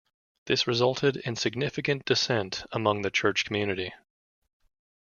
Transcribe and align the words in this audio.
This 0.47 0.65
resulted 0.65 1.17
in 1.17 1.35
significant 1.35 2.05
dissent 2.05 2.63
among 2.71 3.03
the 3.03 3.11
church 3.11 3.45
community. 3.45 3.93